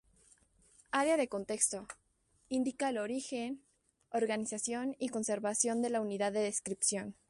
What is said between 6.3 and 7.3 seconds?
de descripción.